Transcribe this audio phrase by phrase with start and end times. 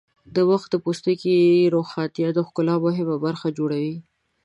[0.33, 1.37] د مخ د پوستکي
[1.73, 3.95] روښانتیا د ښکلا مهمه برخه جوړوي.